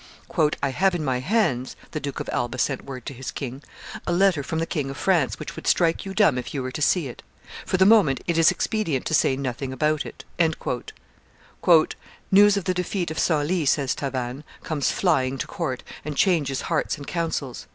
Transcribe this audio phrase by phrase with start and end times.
[0.63, 3.61] "I have in my hands," the Duke of Alba sent word to his king,
[4.07, 6.71] "a letter from the King of France which would strike you dumb if you were
[6.71, 7.21] to see it;
[7.67, 10.23] for the moment, it is expedient to say nothing about it."
[12.31, 16.97] "News of the defeat of Senlis," says Tavannes, "comes flying to court, and changes hearts
[16.97, 17.67] and counsels.